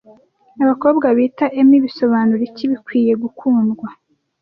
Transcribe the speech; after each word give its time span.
Abakobwa 0.63 1.07
bita 1.17 1.45
Amy 1.59 1.77
bisobanura 1.85 2.41
iki 2.49 2.63
Bikwiye 2.71 3.13
gukundwa 3.23 3.87